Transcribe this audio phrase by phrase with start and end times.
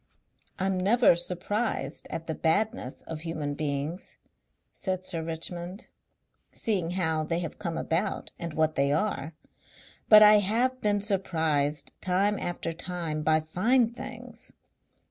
[0.57, 4.17] "I'm never surprised at the badness of human beings,"
[4.73, 5.89] said Sir Richmond;
[6.51, 9.35] "seeing how they have come about and what they are;
[10.09, 14.53] but I have been surprised time after time by fine things....